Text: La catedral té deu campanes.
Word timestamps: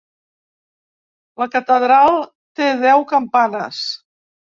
La 1.41 1.47
catedral 1.55 2.09
té 2.61 2.71
deu 2.85 3.05
campanes. 3.13 3.83